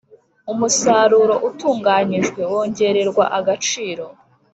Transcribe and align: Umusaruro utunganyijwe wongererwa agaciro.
Umusaruro 0.51 1.35
utunganyijwe 1.49 2.41
wongererwa 2.51 3.23
agaciro. 3.37 4.05